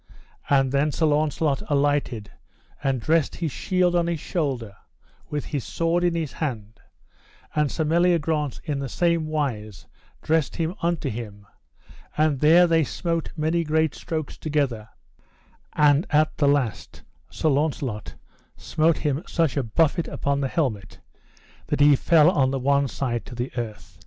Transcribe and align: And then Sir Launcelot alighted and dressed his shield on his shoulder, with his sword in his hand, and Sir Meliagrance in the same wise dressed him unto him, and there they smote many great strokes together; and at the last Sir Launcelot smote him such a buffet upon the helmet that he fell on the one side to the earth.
And 0.49 0.71
then 0.71 0.91
Sir 0.91 1.05
Launcelot 1.05 1.61
alighted 1.69 2.31
and 2.83 2.99
dressed 2.99 3.35
his 3.35 3.51
shield 3.51 3.95
on 3.95 4.07
his 4.07 4.19
shoulder, 4.19 4.75
with 5.29 5.45
his 5.45 5.63
sword 5.63 6.03
in 6.03 6.15
his 6.15 6.31
hand, 6.33 6.79
and 7.55 7.71
Sir 7.71 7.83
Meliagrance 7.85 8.59
in 8.63 8.79
the 8.79 8.89
same 8.89 9.27
wise 9.27 9.85
dressed 10.23 10.55
him 10.55 10.73
unto 10.81 11.07
him, 11.07 11.45
and 12.17 12.39
there 12.39 12.65
they 12.65 12.83
smote 12.83 13.29
many 13.37 13.63
great 13.63 13.93
strokes 13.93 14.39
together; 14.39 14.89
and 15.73 16.07
at 16.09 16.35
the 16.37 16.47
last 16.47 17.03
Sir 17.29 17.49
Launcelot 17.49 18.15
smote 18.57 18.97
him 18.97 19.21
such 19.27 19.55
a 19.55 19.61
buffet 19.61 20.07
upon 20.07 20.41
the 20.41 20.47
helmet 20.47 20.99
that 21.67 21.79
he 21.79 21.95
fell 21.95 22.31
on 22.31 22.49
the 22.49 22.57
one 22.57 22.87
side 22.87 23.23
to 23.27 23.35
the 23.35 23.51
earth. 23.55 23.99